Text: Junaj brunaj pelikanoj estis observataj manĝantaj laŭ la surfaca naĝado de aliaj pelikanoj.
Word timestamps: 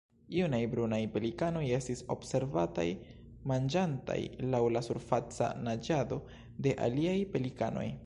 Junaj 0.35 0.59
brunaj 0.69 0.97
pelikanoj 1.17 1.61
estis 1.79 2.01
observataj 2.15 2.87
manĝantaj 3.53 4.19
laŭ 4.55 4.65
la 4.79 4.85
surfaca 4.91 5.55
naĝado 5.71 6.23
de 6.67 6.79
aliaj 6.89 7.19
pelikanoj. 7.37 7.91